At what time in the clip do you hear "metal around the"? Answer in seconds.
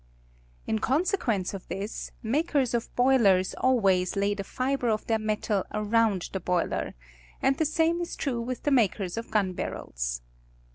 5.19-6.39